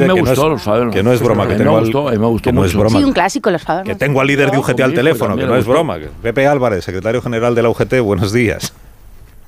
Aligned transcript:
me 0.00 0.12
gustó 0.12 0.48
los 0.48 0.62
Faber. 0.62 0.90
Que 0.90 1.02
no 1.02 1.12
es 1.12 1.20
broma, 1.22 1.44
que 1.44 1.54
me 1.54 1.58
tengo 1.58 1.78
gustó, 1.80 2.08
al, 2.08 2.18
me 2.18 2.26
gustó 2.26 2.50
que 2.50 2.52
no 2.52 2.64
es 2.64 2.74
mucho. 2.74 2.80
broma. 2.80 2.98
Sí, 2.98 3.04
un 3.04 3.12
clásico, 3.12 3.50
los 3.50 3.62
Faber. 3.62 3.84
Que 3.84 3.94
tengo 3.94 4.20
al 4.20 4.26
líder 4.26 4.50
de 4.50 4.58
UGT 4.58 4.80
al 4.80 4.94
teléfono, 4.94 5.36
que 5.36 5.46
no 5.46 5.56
es 5.56 5.66
broma. 5.66 5.98
Pepe 6.22 6.46
Álvarez, 6.46 6.84
secretario 6.84 7.22
general 7.22 7.54
de 7.54 7.62
la 7.62 7.70
UGT, 7.70 8.00
buenos 8.00 8.32
días. 8.32 8.72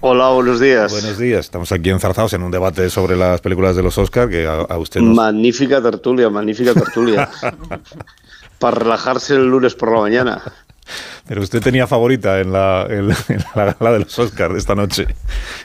Hola, 0.01 0.29
buenos 0.29 0.61
días. 0.61 0.93
Buenos 0.93 1.19
días. 1.19 1.41
Estamos 1.47 1.73
aquí 1.73 1.91
enzarzados 1.91 2.33
en 2.33 2.45
un 2.45 2.53
debate 2.53 2.89
sobre 2.89 3.17
las 3.17 3.41
películas 3.41 3.75
de 3.75 3.83
los 3.83 3.99
Oscar 3.99 4.29
que 4.29 4.47
a, 4.47 4.61
a 4.61 4.79
usted 4.79 5.01
nos... 5.01 5.17
Magnífica 5.17 5.83
tertulia, 5.83 6.31
magnífica 6.31 6.73
tertulia. 6.73 7.29
Para 8.61 8.79
relajarse 8.79 9.35
el 9.35 9.47
lunes 9.47 9.75
por 9.75 9.93
la 9.93 10.01
mañana. 10.01 10.43
Pero 11.27 11.43
usted 11.43 11.61
tenía 11.61 11.87
favorita 11.87 12.41
en 12.41 12.53
la, 12.53 12.87
en 12.89 13.09
la, 13.09 13.17
en 13.29 13.45
la 13.55 13.77
gala 13.79 13.93
de 13.93 13.99
los 14.01 14.19
Oscar 14.19 14.53
de 14.53 14.59
esta 14.59 14.75
noche. 14.75 15.07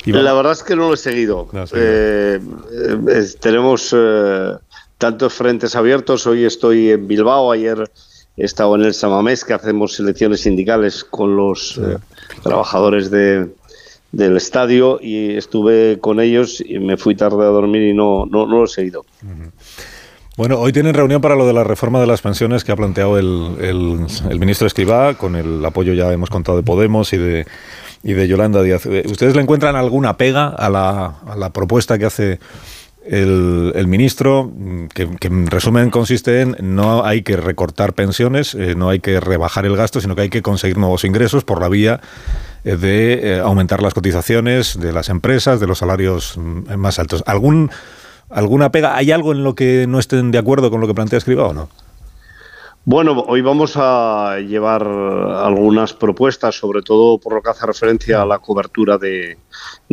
La 0.05 0.33
verdad 0.33 0.51
es 0.51 0.63
que 0.63 0.75
no 0.75 0.89
lo 0.89 0.93
he 0.93 0.97
seguido. 0.97 1.47
No. 1.51 1.63
Eh, 1.73 2.39
eh, 2.39 3.25
tenemos 3.39 3.95
eh, 3.95 4.51
tantos 4.97 5.33
frentes 5.33 5.75
abiertos. 5.75 6.27
Hoy 6.27 6.43
estoy 6.43 6.91
en 6.91 7.07
Bilbao. 7.07 7.51
Ayer 7.51 7.89
he 8.35 8.43
estado 8.43 8.75
en 8.75 8.83
el 8.83 8.93
Samamés, 8.93 9.45
que 9.45 9.53
hacemos 9.53 9.99
elecciones 9.99 10.41
sindicales 10.41 11.03
con 11.03 11.35
los 11.35 11.77
eh, 11.77 11.97
trabajadores 12.43 13.09
de, 13.09 13.47
del 14.11 14.35
estadio. 14.35 14.99
Y 15.01 15.37
estuve 15.37 15.99
con 16.01 16.19
ellos 16.19 16.61
y 16.65 16.79
me 16.79 16.97
fui 16.97 17.15
tarde 17.15 17.43
a 17.43 17.47
dormir 17.47 17.83
y 17.83 17.93
no, 17.93 18.25
no, 18.25 18.45
no 18.45 18.57
lo 18.57 18.65
he 18.65 18.67
seguido. 18.67 19.05
Bueno, 20.35 20.57
hoy 20.59 20.73
tienen 20.73 20.95
reunión 20.95 21.21
para 21.21 21.35
lo 21.35 21.45
de 21.45 21.53
la 21.53 21.63
reforma 21.63 21.99
de 21.99 22.07
las 22.07 22.21
pensiones 22.21 22.63
que 22.63 22.71
ha 22.71 22.75
planteado 22.75 23.19
el, 23.19 23.55
el- 23.61 24.39
ministro 24.39 24.65
Escribá, 24.65 25.13
con 25.13 25.35
el 25.35 25.63
apoyo 25.63 25.93
ya 25.93 26.11
hemos 26.11 26.29
contado 26.31 26.57
de 26.57 26.63
Podemos 26.63 27.13
y 27.13 27.17
de, 27.17 27.45
y 28.01 28.13
de 28.13 28.27
Yolanda 28.27 28.63
Díaz. 28.63 28.87
Eh, 28.87 29.03
¿Ustedes 29.07 29.35
le 29.35 29.43
encuentran 29.43 29.75
alguna 29.75 30.17
pega 30.17 30.47
a 30.47 30.69
la, 30.71 31.05
a 31.27 31.35
la 31.37 31.51
propuesta 31.51 31.99
que 31.99 32.05
hace 32.05 32.39
el, 33.05 33.73
el 33.75 33.85
ministro? 33.87 34.45
Mm, 34.45 34.85
Que, 34.87 35.03
en 35.21 35.45
resumen 35.51 35.91
consiste 35.91 36.41
en 36.41 36.55
no 36.61 37.05
hay 37.05 37.21
que 37.21 37.37
recortar 37.37 37.93
pensiones, 37.93 38.55
eh, 38.55 38.73
no 38.75 38.89
hay 38.89 39.01
que 39.01 39.19
rebajar 39.19 39.67
el 39.67 39.77
gasto, 39.77 40.01
sino 40.01 40.15
que 40.15 40.21
hay 40.23 40.29
que 40.29 40.41
conseguir 40.41 40.79
nuevos 40.79 41.03
ingresos 41.03 41.43
por 41.43 41.61
la 41.61 41.69
vía 41.69 42.01
eh, 42.63 42.75
de 42.75 43.39
aumentar 43.39 43.83
las 43.83 43.93
cotizaciones 43.93 44.79
de 44.79 44.93
las 44.93 45.09
empresas, 45.09 45.59
de 45.59 45.67
los 45.67 45.77
salarios 45.77 46.39
mm, 46.39 46.73
más 46.77 46.97
altos. 46.97 47.23
¿Algún 47.27 47.69
¿Alguna 48.33 48.71
pega? 48.71 48.95
¿Hay 48.95 49.11
algo 49.11 49.31
en 49.31 49.43
lo 49.43 49.53
que 49.53 49.85
no 49.87 49.99
estén 49.99 50.31
de 50.31 50.39
acuerdo 50.39 50.71
con 50.71 50.81
lo 50.81 50.87
que 50.87 50.95
plantea 50.95 51.19
Escriba 51.19 51.47
o 51.47 51.53
no? 51.53 51.69
Bueno, 52.85 53.23
hoy 53.27 53.41
vamos 53.41 53.75
a 53.77 54.39
llevar 54.39 54.85
algunas 54.85 55.93
propuestas, 55.93 56.55
sobre 56.55 56.81
todo 56.81 57.17
por 57.17 57.33
lo 57.33 57.41
que 57.41 57.49
hace 57.49 57.65
referencia 57.65 58.21
a 58.21 58.25
la 58.25 58.39
cobertura 58.39 58.97
de, 58.97 59.37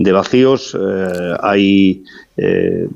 de 0.00 0.12
vacíos. 0.12 0.74
Eh, 0.80 1.36
hay, 1.42 2.04
eh, 2.38 2.88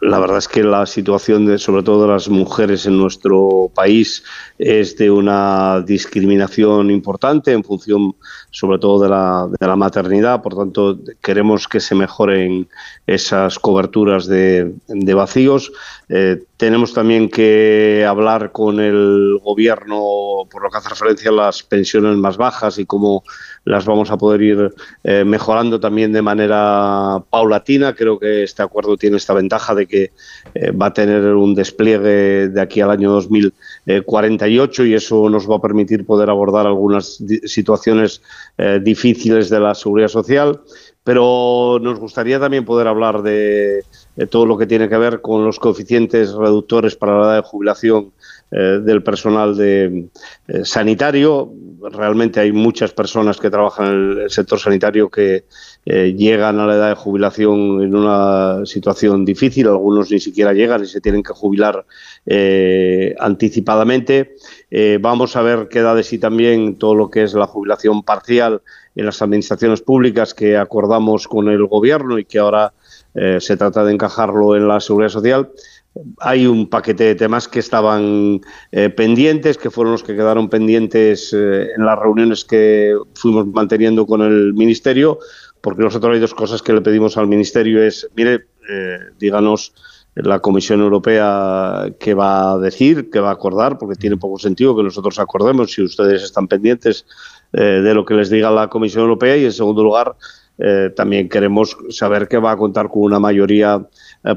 la 0.00 0.20
verdad 0.20 0.38
es 0.38 0.46
que 0.46 0.62
la 0.62 0.86
situación, 0.86 1.44
de, 1.44 1.58
sobre 1.58 1.82
todo 1.82 2.02
de 2.02 2.12
las 2.12 2.28
mujeres 2.28 2.86
en 2.86 2.96
nuestro 2.96 3.68
país, 3.74 4.22
es 4.58 4.96
de 4.96 5.10
una 5.10 5.82
discriminación 5.84 6.88
importante 6.92 7.50
en 7.50 7.64
función, 7.64 8.14
sobre 8.52 8.78
todo, 8.78 9.02
de 9.02 9.08
la, 9.08 9.48
de 9.58 9.66
la 9.66 9.74
maternidad. 9.74 10.40
Por 10.40 10.54
tanto, 10.54 11.00
queremos 11.20 11.66
que 11.66 11.80
se 11.80 11.96
mejoren 11.96 12.68
esas 13.08 13.58
coberturas 13.58 14.26
de, 14.28 14.72
vacíos. 14.86 15.72
Eh, 16.08 16.44
tenemos 16.56 16.94
también 16.94 17.28
que 17.28 18.06
hablar 18.08 18.52
con 18.52 18.78
el 18.78 19.40
gobierno 19.42 20.46
por 20.48 20.62
lo 20.62 20.70
que 20.70 20.78
hace 20.78 20.90
referencia 20.90 21.30
a 21.30 21.34
las 21.34 21.64
pensiones 21.64 22.16
más 22.16 22.36
bajas 22.36 22.78
y 22.78 22.86
cómo 22.86 23.24
las 23.64 23.84
vamos 23.84 24.10
a 24.12 24.16
poder 24.16 24.42
ir 24.42 24.74
mejorando 25.24 25.78
también 25.80 26.12
de 26.12 26.22
manera 26.22 26.51
paulatina. 27.30 27.94
Creo 27.94 28.18
que 28.18 28.44
este 28.44 28.62
acuerdo 28.62 28.96
tiene 28.96 29.16
esta 29.16 29.34
ventaja 29.34 29.74
de 29.74 29.86
que 29.86 30.12
eh, 30.54 30.70
va 30.70 30.86
a 30.86 30.92
tener 30.92 31.24
un 31.34 31.54
despliegue 31.54 32.48
de 32.48 32.60
aquí 32.60 32.80
al 32.80 32.90
año 32.90 33.10
2048 33.12 34.86
y 34.86 34.94
eso 34.94 35.28
nos 35.28 35.50
va 35.50 35.56
a 35.56 35.60
permitir 35.60 36.06
poder 36.06 36.30
abordar 36.30 36.66
algunas 36.66 37.22
situaciones 37.44 38.22
eh, 38.58 38.80
difíciles 38.82 39.50
de 39.50 39.60
la 39.60 39.74
seguridad 39.74 40.08
social. 40.08 40.60
Pero 41.04 41.78
nos 41.82 41.98
gustaría 41.98 42.38
también 42.38 42.64
poder 42.64 42.86
hablar 42.86 43.22
de, 43.22 43.82
todo 44.30 44.46
lo 44.46 44.58
que 44.58 44.66
tiene 44.66 44.88
que 44.88 44.98
ver 44.98 45.20
con 45.20 45.44
los 45.44 45.58
coeficientes 45.58 46.32
reductores 46.32 46.96
para 46.96 47.18
la 47.18 47.24
edad 47.26 47.36
de 47.36 47.48
jubilación 47.48 48.12
eh, 48.54 48.80
del 48.84 49.02
personal 49.02 49.56
eh, 49.58 50.08
sanitario. 50.62 51.50
Realmente 51.90 52.38
hay 52.38 52.52
muchas 52.52 52.92
personas 52.92 53.38
que 53.38 53.48
trabajan 53.48 53.86
en 53.86 54.20
el 54.24 54.30
sector 54.30 54.58
sanitario 54.58 55.08
que 55.08 55.46
eh, 55.86 56.14
llegan 56.14 56.60
a 56.60 56.66
la 56.66 56.74
edad 56.74 56.88
de 56.90 56.94
jubilación 56.94 57.82
en 57.82 57.96
una 57.96 58.66
situación 58.66 59.24
difícil, 59.24 59.68
algunos 59.68 60.10
ni 60.10 60.20
siquiera 60.20 60.52
llegan 60.52 60.84
y 60.84 60.86
se 60.86 61.00
tienen 61.00 61.22
que 61.22 61.32
jubilar 61.32 61.86
anticipadamente. 63.18 64.34
Vamos 65.00 65.34
a 65.34 65.42
ver 65.42 65.68
qué 65.68 65.80
da 65.80 65.94
de 65.94 66.02
sí 66.02 66.18
también 66.18 66.76
todo 66.76 66.94
lo 66.94 67.10
que 67.10 67.22
es 67.22 67.32
la 67.32 67.46
jubilación 67.46 68.02
parcial 68.02 68.60
en 68.94 69.06
las 69.06 69.22
administraciones 69.22 69.80
públicas 69.80 70.34
que 70.34 70.58
acordamos 70.58 71.26
con 71.26 71.48
el 71.48 71.66
gobierno 71.66 72.18
y 72.18 72.26
que 72.26 72.38
ahora 72.38 72.74
eh, 73.14 73.38
se 73.40 73.56
trata 73.56 73.84
de 73.84 73.92
encajarlo 73.92 74.56
en 74.56 74.68
la 74.68 74.80
seguridad 74.80 75.10
social. 75.10 75.50
Hay 76.20 76.46
un 76.46 76.70
paquete 76.70 77.04
de 77.04 77.14
temas 77.14 77.48
que 77.48 77.58
estaban 77.58 78.40
eh, 78.70 78.88
pendientes, 78.88 79.58
que 79.58 79.70
fueron 79.70 79.92
los 79.92 80.02
que 80.02 80.16
quedaron 80.16 80.48
pendientes 80.48 81.32
eh, 81.34 81.68
en 81.76 81.84
las 81.84 81.98
reuniones 81.98 82.44
que 82.44 82.96
fuimos 83.14 83.46
manteniendo 83.48 84.06
con 84.06 84.22
el 84.22 84.54
Ministerio, 84.54 85.18
porque 85.60 85.82
nosotros 85.82 86.14
hay 86.14 86.20
dos 86.20 86.34
cosas 86.34 86.62
que 86.62 86.72
le 86.72 86.80
pedimos 86.80 87.16
al 87.18 87.28
Ministerio, 87.28 87.82
es, 87.82 88.08
mire, 88.16 88.46
díganos 89.18 89.74
la 90.14 90.40
Comisión 90.40 90.80
Europea 90.80 91.86
qué 91.98 92.14
va 92.14 92.52
a 92.52 92.58
decir, 92.58 93.10
qué 93.10 93.20
va 93.20 93.30
a 93.30 93.34
acordar, 93.34 93.78
porque 93.78 93.96
tiene 93.96 94.16
poco 94.16 94.38
sentido 94.38 94.76
que 94.76 94.82
nosotros 94.82 95.18
acordemos 95.18 95.72
si 95.72 95.82
ustedes 95.82 96.22
están 96.22 96.48
pendientes 96.48 97.06
eh, 97.52 97.62
de 97.62 97.94
lo 97.94 98.04
que 98.04 98.14
les 98.14 98.28
diga 98.28 98.50
la 98.50 98.68
Comisión 98.68 99.02
Europea. 99.02 99.36
Y, 99.36 99.44
en 99.46 99.52
segundo 99.52 99.82
lugar, 99.82 100.16
eh, 100.58 100.90
también 100.94 101.28
queremos 101.28 101.76
saber 101.88 102.28
que 102.28 102.38
va 102.38 102.52
a 102.52 102.56
contar 102.56 102.88
con 102.88 103.02
una 103.02 103.18
mayoría 103.18 103.86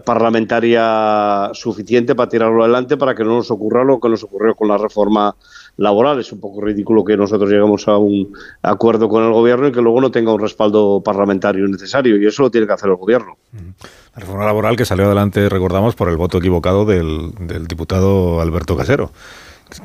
parlamentaria 0.04 1.52
suficiente 1.54 2.16
para 2.16 2.30
tirarlo 2.30 2.64
adelante 2.64 2.98
para 2.98 3.14
que 3.14 3.24
no 3.24 3.36
nos 3.36 3.52
ocurra 3.52 3.84
lo 3.84 4.00
que 4.00 4.10
nos 4.10 4.24
ocurrió 4.24 4.56
con 4.56 4.68
la 4.68 4.78
reforma 4.78 5.36
laboral. 5.78 6.20
Es 6.20 6.32
un 6.32 6.40
poco 6.40 6.62
ridículo 6.62 7.04
que 7.04 7.16
nosotros 7.16 7.50
lleguemos 7.50 7.88
a 7.88 7.98
un 7.98 8.34
acuerdo 8.62 9.08
con 9.10 9.24
el 9.24 9.32
gobierno 9.32 9.68
y 9.68 9.72
que 9.72 9.82
luego 9.82 10.02
no 10.02 10.12
tenga 10.12 10.34
un 10.34 10.42
respaldo 10.42 11.02
parlamentario 11.04 11.68
necesario 11.68 12.18
y 12.18 12.26
eso 12.26 12.44
lo 12.44 12.52
tiene 12.52 12.66
que 12.66 12.74
hacer 12.74 12.90
el 12.90 12.96
gobierno. 12.96 13.38
La 13.54 14.22
reforma 14.22 14.46
laboral 14.46 14.76
que 14.76 14.86
salió 14.86 15.06
adelante, 15.06 15.50
recordamos, 15.50 15.96
por 15.96 16.10
el 16.10 16.18
voto 16.18 16.38
equivocado 16.40 16.86
del, 16.86 17.34
diputado 17.68 18.42
Alberto 18.42 18.76
Casero. 18.76 19.12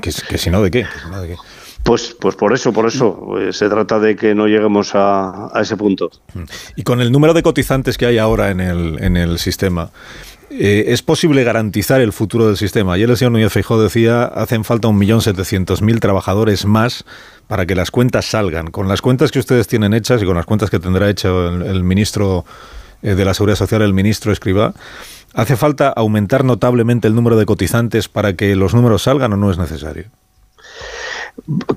Que 0.01 0.13
si 0.13 0.51
no, 0.51 0.63
¿de 0.63 0.71
qué? 0.71 0.87
Pues, 1.83 2.17
pues 2.21 2.37
por 2.37 2.53
eso, 2.53 2.73
por 2.73 2.87
eso 2.87 3.39
eh, 3.39 3.53
se 3.53 3.69
trata 3.69 3.99
de 3.99 4.15
que 4.15 4.35
no 4.35 4.47
lleguemos 4.47 4.93
a, 4.95 5.51
ese 5.61 5.77
punto. 5.77 6.11
Y 6.77 6.83
con 6.83 7.01
el 7.01 7.11
número 7.11 7.35
de 7.35 7.43
cotizantes 7.43 7.99
que 7.99 8.07
hay 8.07 8.19
ahora 8.19 8.51
en 8.51 8.61
el, 8.61 9.03
en 9.03 9.17
el 9.17 9.39
sistema, 9.39 9.91
eh, 10.51 10.85
¿es 10.89 11.03
posible 11.03 11.45
garantizar 11.45 12.01
el 12.01 12.13
futuro 12.13 12.47
del 12.47 12.57
sistema? 12.57 12.95
Ayer 12.95 13.09
el 13.09 13.17
señor 13.17 13.33
Núñez 13.33 13.53
Feijóo 13.53 13.81
decía, 13.81 14.25
hacen 14.25 14.65
falta 14.65 14.89
1.700.000 14.89 16.01
trabajadores 16.01 16.67
más 16.67 17.05
para 17.47 17.67
que 17.67 17.75
las 17.75 17.91
cuentas 17.91 18.27
salgan. 18.27 18.71
Con 18.71 18.89
las 18.89 19.01
cuentas 19.01 19.31
que 19.31 19.39
ustedes 19.39 19.67
tienen 19.67 19.95
hechas 19.95 20.23
y 20.23 20.27
con 20.27 20.37
las 20.37 20.47
cuentas 20.47 20.71
que 20.71 20.79
tendrá 20.79 21.09
hecho 21.09 21.49
el, 21.49 21.63
el 21.63 21.83
ministro 21.83 22.45
eh, 23.03 23.15
de 23.15 23.25
la 23.25 23.33
Seguridad 23.33 23.57
Social, 23.57 23.83
el 23.83 23.95
ministro 23.95 24.33
Escribá, 24.33 24.75
¿hace 25.35 25.57
falta 25.57 25.89
aumentar 25.89 26.45
notablemente 26.45 27.09
el 27.09 27.15
número 27.15 27.37
de 27.37 27.47
cotizantes 27.47 28.09
para 28.09 28.35
que 28.35 28.55
los 28.57 28.75
números 28.75 29.03
salgan 29.03 29.33
o 29.33 29.37
no 29.37 29.51
es 29.51 29.59
necesario? 29.59 30.11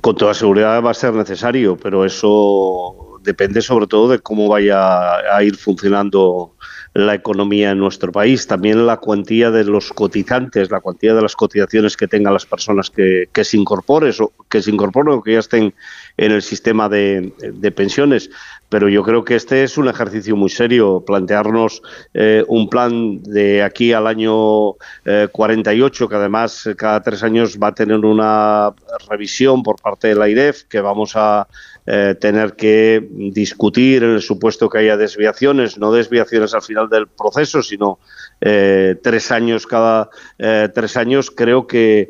Con 0.02 0.16
toda 0.16 0.34
seguridad 0.34 0.84
va 0.84 0.92
a 0.92 0.96
ser 0.96 1.14
necesario, 1.14 1.78
pero 1.78 2.06
eso 2.06 3.20
depende 3.22 3.62
sobre 3.62 3.88
todo 3.88 4.10
de 4.10 4.20
cómo 4.20 4.50
vaya 4.50 5.36
a 5.36 5.44
ir 5.44 5.56
funcionando 5.56 6.53
la 6.94 7.16
economía 7.16 7.72
en 7.72 7.80
nuestro 7.80 8.12
país. 8.12 8.48
También 8.48 8.86
la 8.86 8.98
cuantía 8.98 9.52
de 9.52 9.64
los 9.64 9.92
cotizantes, 9.92 10.70
la 10.70 10.80
cuantía 10.80 11.14
de 11.14 11.22
las 11.22 11.36
cotizaciones 11.36 11.98
que 11.98 12.08
tengan 12.08 12.34
las 12.34 12.46
personas 12.46 12.90
que, 12.90 13.30
que 13.32 13.44
se 13.44 13.58
incorporen 13.58 14.14
o 14.20 14.32
que 14.50 14.62
se 14.62 14.72
incorporen 14.72 15.16
o 15.16 15.24
que 15.24 15.34
ya 15.34 15.40
estén 15.40 15.74
en 16.18 16.32
el 16.32 16.42
sistema 16.42 16.90
de, 16.90 17.34
de 17.40 17.72
pensiones. 17.72 18.30
Pero 18.70 18.90
yo 18.90 19.04
creo 19.04 19.24
que 19.24 19.36
este 19.36 19.64
es 19.64 19.78
un 19.78 19.88
ejercicio 19.88 20.36
muy 20.36 20.50
serio, 20.50 21.04
plantearnos 21.06 21.82
eh, 22.14 22.44
un 22.48 22.70
plan 22.70 23.22
de 23.22 23.62
aquí 23.62 23.94
al 23.94 24.08
año 24.08 24.72
eh, 25.06 25.28
48, 25.32 26.10
que 26.10 26.16
además 26.16 26.66
eh, 26.66 26.76
cada 26.76 27.02
tres 27.02 27.22
años 27.22 27.60
va 27.62 27.68
a 27.68 27.76
tener 27.76 27.98
una 28.00 28.74
revisión 29.10 29.62
por 29.62 29.80
parte 29.80 30.08
de 30.08 30.16
la 30.16 30.28
IREF, 30.28 30.64
que 30.64 30.82
vamos 30.82 31.14
a 31.16 31.48
eh, 31.86 32.16
tener 32.18 32.56
que 32.56 33.06
discutir 33.12 34.06
en 34.06 34.12
el 34.12 34.22
supuesto 34.22 34.70
que 34.70 34.78
haya 34.78 34.96
desviaciones, 34.96 35.78
no 35.78 35.92
desviaciones 35.92 36.54
al 36.54 36.62
final 36.62 36.88
del 36.88 37.08
proceso, 37.08 37.62
sino 37.62 38.00
eh, 38.40 38.96
tres 39.04 39.32
años 39.32 39.68
cada 39.68 40.10
eh, 40.40 40.70
tres 40.74 40.96
años, 40.96 41.30
creo 41.30 41.68
que 41.68 42.10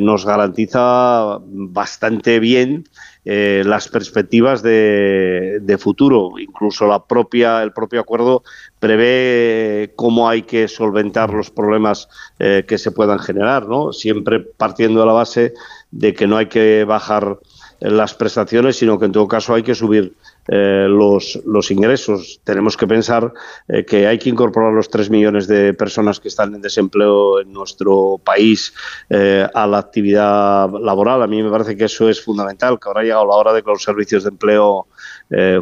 nos 0.00 0.24
garantiza 0.24 1.38
bastante 1.46 2.38
bien 2.38 2.84
las 3.24 3.88
perspectivas 3.88 4.62
de, 4.62 5.76
futuro. 5.80 6.38
Incluso 6.38 6.86
la 6.86 7.04
propia, 7.04 7.60
el 7.62 7.72
propio 7.72 8.00
acuerdo 8.00 8.44
prevé 8.78 9.92
cómo 9.96 10.28
hay 10.28 10.42
que 10.42 10.68
solventar 10.68 11.30
los 11.32 11.50
problemas 11.50 12.08
que 12.38 12.78
se 12.78 12.92
puedan 12.92 13.18
generar, 13.18 13.66
¿no? 13.66 13.92
siempre 13.92 14.38
partiendo 14.38 15.00
de 15.00 15.06
la 15.06 15.12
base 15.12 15.54
de 15.90 16.14
que 16.14 16.28
no 16.28 16.36
hay 16.36 16.46
que 16.46 16.84
bajar 16.84 17.38
las 17.84 18.14
prestaciones, 18.14 18.76
sino 18.76 18.98
que 18.98 19.04
en 19.04 19.12
todo 19.12 19.28
caso 19.28 19.54
hay 19.54 19.62
que 19.62 19.74
subir 19.74 20.14
eh, 20.48 20.86
los, 20.88 21.38
los, 21.44 21.70
ingresos. 21.70 22.40
Tenemos 22.42 22.76
que 22.76 22.86
pensar 22.86 23.32
eh, 23.68 23.84
que 23.84 24.06
hay 24.06 24.18
que 24.18 24.30
incorporar 24.30 24.72
los 24.72 24.88
3 24.88 25.10
millones 25.10 25.46
de 25.46 25.74
personas 25.74 26.18
que 26.18 26.28
están 26.28 26.54
en 26.54 26.62
desempleo 26.62 27.40
en 27.40 27.52
nuestro 27.52 28.20
país 28.24 28.72
eh, 29.10 29.46
a 29.52 29.66
la 29.66 29.78
actividad 29.78 30.70
laboral. 30.80 31.22
A 31.22 31.26
mí 31.26 31.42
me 31.42 31.50
parece 31.50 31.76
que 31.76 31.84
eso 31.84 32.08
es 32.08 32.22
fundamental, 32.22 32.78
que 32.80 32.88
ahora 32.88 33.00
ha 33.00 33.04
llegado 33.04 33.26
la 33.26 33.36
hora 33.36 33.52
de 33.52 33.62
que 33.62 33.70
los 33.70 33.82
servicios 33.82 34.24
de 34.24 34.30
empleo 34.30 34.86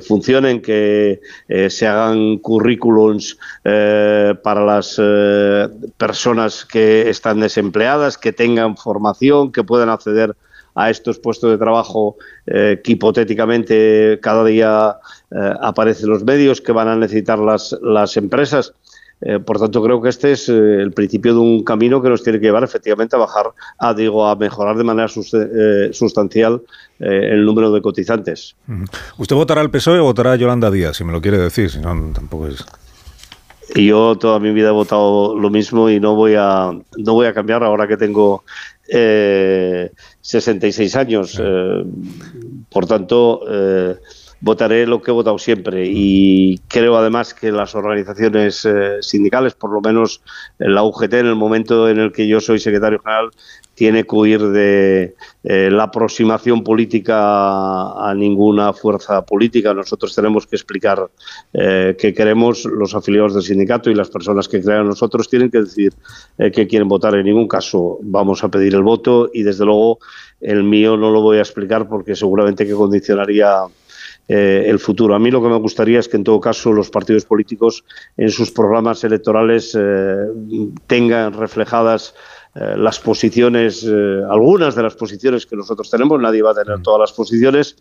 funcionen, 0.06 0.60
que 0.60 1.20
se 1.70 1.86
hagan 1.86 2.38
currículums 2.38 3.38
para 3.62 4.64
las 4.66 5.00
personas 5.96 6.66
que 6.66 7.08
están 7.08 7.40
desempleadas, 7.40 8.18
que 8.18 8.32
tengan 8.32 8.76
formación, 8.76 9.52
que 9.52 9.62
puedan 9.62 9.88
acceder 9.88 10.36
estos 10.76 11.18
puestos 11.18 11.50
de 11.50 11.58
trabajo 11.58 12.16
eh, 12.46 12.80
que 12.82 12.92
hipotéticamente 12.92 14.18
cada 14.22 14.44
día 14.44 14.96
eh, 15.30 15.52
aparecen 15.60 16.08
los 16.08 16.24
medios 16.24 16.60
que 16.60 16.72
van 16.72 16.88
a 16.88 16.96
necesitar 16.96 17.38
las, 17.38 17.76
las 17.82 18.16
empresas. 18.16 18.74
Eh, 19.20 19.38
por 19.38 19.60
tanto, 19.60 19.80
creo 19.82 20.02
que 20.02 20.08
este 20.08 20.32
es 20.32 20.48
el 20.48 20.92
principio 20.92 21.34
de 21.34 21.40
un 21.40 21.62
camino 21.62 22.02
que 22.02 22.08
nos 22.08 22.24
tiene 22.24 22.40
que 22.40 22.46
llevar 22.46 22.64
efectivamente 22.64 23.14
a 23.14 23.20
bajar, 23.20 23.52
a, 23.78 23.94
digo, 23.94 24.26
a 24.26 24.34
mejorar 24.34 24.76
de 24.76 24.82
manera 24.82 25.08
sustancial 25.08 26.62
el 26.98 27.44
número 27.44 27.70
de 27.70 27.80
cotizantes. 27.80 28.56
¿Usted 29.18 29.36
votará 29.36 29.60
al 29.60 29.70
PSOE 29.70 30.00
o 30.00 30.04
votará 30.04 30.32
a 30.32 30.36
Yolanda 30.36 30.72
Díaz, 30.72 30.96
si 30.96 31.04
me 31.04 31.12
lo 31.12 31.20
quiere 31.20 31.38
decir? 31.38 31.70
Si 31.70 31.78
no, 31.78 32.12
tampoco 32.12 32.48
es... 32.48 32.64
Yo 33.74 34.16
toda 34.18 34.38
mi 34.38 34.52
vida 34.52 34.68
he 34.68 34.72
votado 34.72 35.38
lo 35.38 35.48
mismo 35.48 35.88
y 35.88 35.98
no 35.98 36.14
voy 36.14 36.34
a, 36.36 36.72
no 36.98 37.14
voy 37.14 37.26
a 37.26 37.32
cambiar 37.32 37.64
ahora 37.64 37.88
que 37.88 37.96
tengo 37.96 38.44
eh, 38.88 39.90
66 40.20 40.96
años. 40.96 41.40
Eh, 41.42 41.84
por 42.68 42.86
tanto, 42.86 43.40
eh, 43.48 43.96
votaré 44.42 44.86
lo 44.86 45.00
que 45.00 45.10
he 45.10 45.14
votado 45.14 45.38
siempre 45.38 45.86
y 45.86 46.58
creo 46.68 46.96
además 46.96 47.32
que 47.32 47.52
las 47.52 47.74
organizaciones 47.74 48.64
eh, 48.64 48.98
sindicales, 49.00 49.54
por 49.54 49.70
lo 49.70 49.80
menos 49.80 50.20
la 50.58 50.82
UGT 50.82 51.14
en 51.14 51.26
el 51.26 51.36
momento 51.36 51.88
en 51.88 51.98
el 51.98 52.12
que 52.12 52.26
yo 52.26 52.40
soy 52.40 52.58
secretario 52.58 53.00
general, 53.00 53.30
tiene 53.74 54.04
que 54.04 54.14
huir 54.14 54.40
de 54.48 55.14
eh, 55.44 55.70
la 55.70 55.84
aproximación 55.84 56.62
política 56.62 57.92
a 57.92 58.14
ninguna 58.14 58.72
fuerza 58.72 59.24
política. 59.24 59.72
Nosotros 59.72 60.14
tenemos 60.14 60.46
que 60.46 60.56
explicar 60.56 61.10
eh, 61.54 61.96
qué 61.98 62.12
queremos, 62.12 62.64
los 62.66 62.94
afiliados 62.94 63.34
del 63.34 63.42
sindicato 63.42 63.90
y 63.90 63.94
las 63.94 64.10
personas 64.10 64.48
que 64.48 64.62
crean 64.62 64.86
nosotros 64.86 65.28
tienen 65.28 65.50
que 65.50 65.62
decir 65.62 65.94
eh, 66.38 66.50
que 66.50 66.66
quieren 66.66 66.88
votar. 66.88 67.14
En 67.14 67.24
ningún 67.24 67.48
caso 67.48 67.98
vamos 68.02 68.44
a 68.44 68.48
pedir 68.50 68.74
el 68.74 68.82
voto 68.82 69.30
y 69.32 69.42
desde 69.42 69.64
luego 69.64 69.98
el 70.40 70.64
mío 70.64 70.96
no 70.96 71.10
lo 71.10 71.22
voy 71.22 71.38
a 71.38 71.42
explicar 71.42 71.88
porque 71.88 72.14
seguramente 72.14 72.66
que 72.66 72.74
condicionaría 72.74 73.62
el 74.28 74.78
futuro. 74.78 75.14
A 75.14 75.18
mí 75.18 75.30
lo 75.30 75.42
que 75.42 75.48
me 75.48 75.58
gustaría 75.58 75.98
es 75.98 76.08
que 76.08 76.16
en 76.16 76.24
todo 76.24 76.40
caso 76.40 76.72
los 76.72 76.88
partidos 76.88 77.26
políticos 77.26 77.84
en 78.16 78.30
sus 78.30 78.50
programas 78.50 79.04
electorales 79.04 79.76
tengan 80.86 81.34
reflejadas 81.34 82.14
eh, 82.54 82.74
las 82.76 83.00
posiciones, 83.00 83.82
eh, 83.82 84.20
algunas 84.28 84.74
de 84.74 84.82
las 84.82 84.94
posiciones 84.94 85.46
que 85.46 85.56
nosotros 85.56 85.88
tenemos, 85.88 86.20
nadie 86.20 86.42
va 86.42 86.50
a 86.50 86.54
tener 86.54 86.80
mm. 86.80 86.82
todas 86.82 87.00
las 87.00 87.12
posiciones 87.12 87.76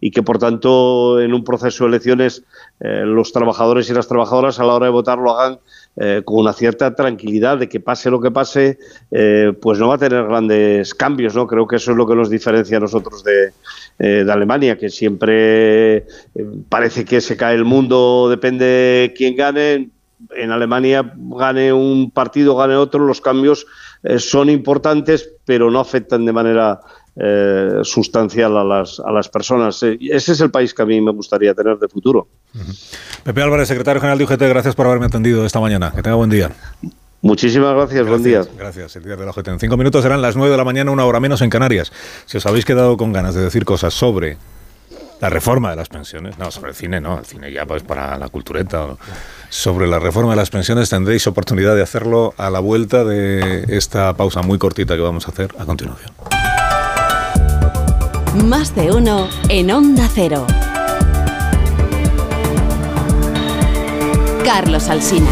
y 0.00 0.10
que 0.10 0.24
por 0.24 0.38
tanto 0.38 1.20
en 1.20 1.32
un 1.32 1.44
proceso 1.44 1.84
de 1.84 1.90
elecciones 1.90 2.42
eh, 2.80 3.04
los 3.06 3.32
trabajadores 3.32 3.88
y 3.88 3.94
las 3.94 4.08
trabajadoras 4.08 4.58
a 4.58 4.64
la 4.64 4.74
hora 4.74 4.86
de 4.86 4.92
votar 4.92 5.18
lo 5.18 5.38
hagan 5.38 5.60
con 6.26 6.40
una 6.40 6.52
cierta 6.52 6.94
tranquilidad 6.94 7.56
de 7.56 7.70
que 7.70 7.80
pase 7.80 8.10
lo 8.10 8.20
que 8.20 8.30
pase, 8.30 8.78
pues 9.62 9.78
no 9.78 9.88
va 9.88 9.94
a 9.94 9.98
tener 9.98 10.24
grandes 10.24 10.94
cambios, 10.94 11.34
¿no? 11.34 11.46
Creo 11.46 11.66
que 11.66 11.76
eso 11.76 11.92
es 11.92 11.96
lo 11.96 12.06
que 12.06 12.14
nos 12.14 12.28
diferencia 12.28 12.76
a 12.76 12.80
nosotros 12.80 13.24
de, 13.24 13.54
de 13.98 14.30
Alemania, 14.30 14.76
que 14.76 14.90
siempre 14.90 16.04
parece 16.68 17.06
que 17.06 17.22
se 17.22 17.38
cae 17.38 17.54
el 17.54 17.64
mundo, 17.64 18.28
depende 18.28 19.14
quién 19.16 19.36
gane. 19.36 19.88
En 20.34 20.50
Alemania 20.50 21.12
gane 21.14 21.72
un 21.72 22.10
partido, 22.10 22.56
gane 22.56 22.76
otro, 22.76 23.04
los 23.04 23.20
cambios 23.20 23.66
eh, 24.02 24.18
son 24.18 24.50
importantes, 24.50 25.30
pero 25.44 25.70
no 25.70 25.80
afectan 25.80 26.24
de 26.24 26.32
manera 26.32 26.80
eh, 27.18 27.80
sustancial 27.82 28.56
a 28.56 28.64
las, 28.64 29.00
a 29.00 29.10
las 29.10 29.28
personas. 29.28 29.82
Eh, 29.82 29.98
ese 30.00 30.32
es 30.32 30.40
el 30.40 30.50
país 30.50 30.74
que 30.74 30.82
a 30.82 30.86
mí 30.86 31.00
me 31.00 31.12
gustaría 31.12 31.54
tener 31.54 31.78
de 31.78 31.88
futuro. 31.88 32.28
Pepe 33.24 33.42
Álvarez, 33.42 33.68
secretario 33.68 34.00
general 34.00 34.18
de 34.18 34.24
UGT, 34.24 34.42
gracias 34.42 34.74
por 34.74 34.86
haberme 34.86 35.06
atendido 35.06 35.44
esta 35.44 35.60
mañana. 35.60 35.92
Que 35.94 36.02
tenga 36.02 36.16
buen 36.16 36.30
día. 36.30 36.50
Muchísimas 37.22 37.74
gracias, 37.74 38.06
buen 38.06 38.22
día. 38.22 38.42
Gracias, 38.56 38.96
el 38.96 39.04
día 39.04 39.16
de 39.16 39.24
la 39.24 39.30
UGT. 39.30 39.48
En 39.48 39.58
cinco 39.58 39.76
minutos 39.76 40.02
serán 40.02 40.22
las 40.22 40.36
nueve 40.36 40.52
de 40.52 40.58
la 40.58 40.64
mañana, 40.64 40.90
una 40.90 41.04
hora 41.04 41.18
menos 41.18 41.40
en 41.40 41.50
Canarias. 41.50 41.90
Si 42.26 42.36
os 42.36 42.46
habéis 42.46 42.64
quedado 42.64 42.96
con 42.96 43.12
ganas 43.12 43.34
de 43.34 43.42
decir 43.42 43.64
cosas 43.64 43.94
sobre 43.94 44.36
la 45.20 45.30
reforma 45.30 45.70
de 45.70 45.76
las 45.76 45.88
pensiones, 45.88 46.38
no, 46.38 46.50
sobre 46.50 46.70
el 46.70 46.76
cine 46.76 47.00
no, 47.00 47.18
el 47.18 47.24
cine 47.24 47.52
ya 47.52 47.64
pues 47.64 47.82
para 47.82 48.18
la 48.18 48.28
cultureta. 48.28 48.86
Sobre 49.48 49.86
la 49.86 49.98
reforma 49.98 50.30
de 50.30 50.36
las 50.36 50.50
pensiones 50.50 50.90
tendréis 50.90 51.26
oportunidad 51.26 51.74
de 51.74 51.82
hacerlo 51.82 52.34
a 52.36 52.50
la 52.50 52.60
vuelta 52.60 53.04
de 53.04 53.64
esta 53.68 54.14
pausa 54.14 54.42
muy 54.42 54.58
cortita 54.58 54.94
que 54.94 55.02
vamos 55.02 55.26
a 55.26 55.30
hacer 55.30 55.54
a 55.58 55.64
continuación. 55.64 56.12
Más 58.44 58.74
de 58.74 58.92
uno 58.92 59.28
en 59.48 59.70
Onda 59.70 60.08
Cero. 60.12 60.46
Carlos 64.44 64.88
Alsina. 64.88 65.26